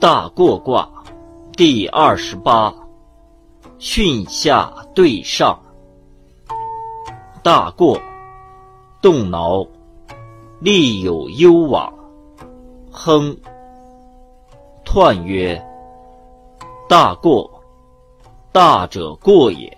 [0.00, 0.88] 大过卦
[1.56, 2.72] 第二十八，
[3.80, 5.60] 巽下对上。
[7.42, 8.00] 大过，
[9.02, 9.66] 动挠，
[10.60, 11.92] 利有攸往。
[12.92, 13.36] 亨。
[14.84, 15.60] 彖曰：
[16.88, 17.50] 大过，
[18.52, 19.76] 大者过也。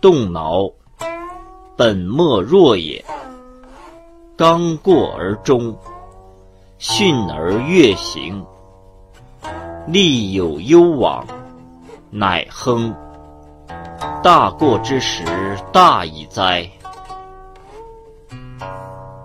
[0.00, 0.68] 动挠，
[1.76, 3.04] 本末弱也。
[4.36, 5.72] 刚过而终，
[6.80, 8.44] 巽而月行。
[9.86, 11.24] 利有攸往，
[12.10, 12.92] 乃亨。
[14.20, 15.24] 大过之时，
[15.72, 16.68] 大矣哉！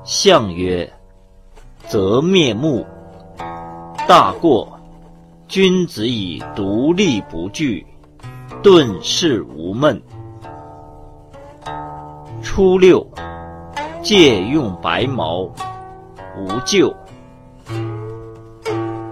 [0.03, 0.91] 象曰：
[1.87, 2.85] 则灭目。
[4.07, 4.79] 大过，
[5.47, 7.85] 君子以独立不惧，
[8.61, 9.99] 顿世无闷。
[12.43, 13.03] 初六，
[14.03, 15.49] 借用白毛，
[16.37, 16.93] 无咎。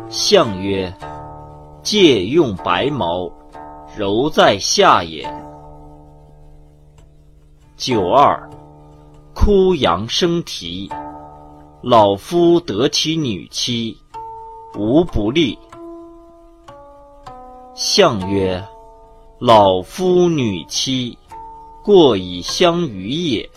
[0.09, 0.93] 象曰。
[1.91, 3.31] 借用白毛，
[3.97, 5.27] 柔在下也。
[7.75, 8.47] 九二，
[9.33, 10.87] 枯杨生啼，
[11.81, 13.97] 老夫得其女妻，
[14.75, 15.57] 无不利。
[17.73, 18.63] 象曰：
[19.39, 21.17] 老夫女妻，
[21.83, 23.49] 过以相与也。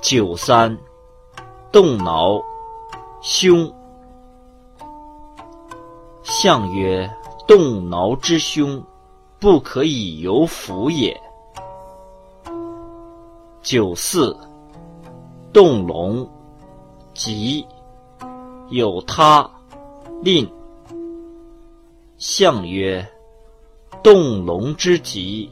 [0.00, 0.78] 九三，
[1.72, 2.40] 动挠，
[3.20, 3.79] 凶。
[6.42, 7.06] 象曰：
[7.46, 8.82] 动挠之凶，
[9.38, 11.20] 不可以有辅也。
[13.60, 14.34] 九四，
[15.52, 16.26] 动龙，
[17.12, 17.66] 吉，
[18.70, 19.50] 有他，
[20.22, 20.50] 令。
[22.16, 23.06] 象曰：
[24.02, 25.50] 动龙之吉，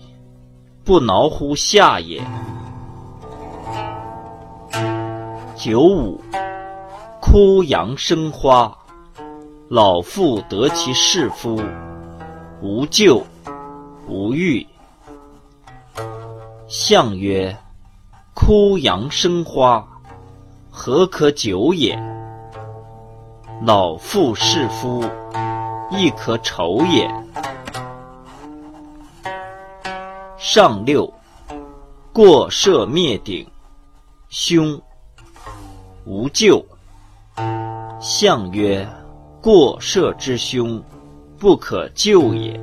[0.84, 2.22] 不挠乎下也。
[5.54, 6.18] 九五，
[7.20, 8.74] 枯杨生花。
[9.70, 11.60] 老妇得其士夫，
[12.62, 13.22] 无咎，
[14.06, 14.66] 无欲。
[16.66, 17.54] 象曰：
[18.32, 19.86] 枯杨生花，
[20.70, 22.02] 何可久也？
[23.60, 25.04] 老妇士夫，
[25.90, 27.06] 亦可丑也。
[30.38, 31.12] 上六，
[32.10, 33.46] 过射灭顶，
[34.30, 34.80] 凶，
[36.06, 36.64] 无咎。
[38.00, 38.88] 象曰。
[39.48, 40.78] 过射之凶，
[41.38, 42.60] 不可救也。